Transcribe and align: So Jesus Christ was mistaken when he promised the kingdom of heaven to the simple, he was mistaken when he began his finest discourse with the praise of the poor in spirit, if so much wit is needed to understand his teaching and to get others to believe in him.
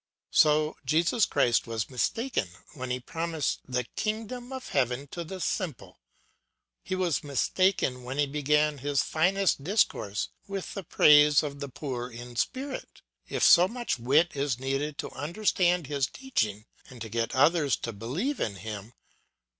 So 0.31 0.77
Jesus 0.83 1.27
Christ 1.27 1.67
was 1.67 1.87
mistaken 1.91 2.49
when 2.73 2.89
he 2.89 2.99
promised 2.99 3.59
the 3.67 3.83
kingdom 3.95 4.51
of 4.51 4.69
heaven 4.69 5.05
to 5.09 5.23
the 5.23 5.39
simple, 5.39 5.99
he 6.81 6.95
was 6.95 7.23
mistaken 7.23 8.03
when 8.03 8.17
he 8.17 8.25
began 8.25 8.79
his 8.79 9.03
finest 9.03 9.63
discourse 9.63 10.29
with 10.47 10.73
the 10.73 10.81
praise 10.81 11.43
of 11.43 11.59
the 11.59 11.69
poor 11.69 12.09
in 12.09 12.35
spirit, 12.35 13.03
if 13.29 13.43
so 13.43 13.67
much 13.67 13.99
wit 13.99 14.31
is 14.35 14.57
needed 14.57 14.97
to 14.97 15.11
understand 15.11 15.85
his 15.85 16.07
teaching 16.07 16.65
and 16.89 16.99
to 17.03 17.07
get 17.07 17.35
others 17.35 17.75
to 17.75 17.93
believe 17.93 18.39
in 18.39 18.55
him. 18.55 18.93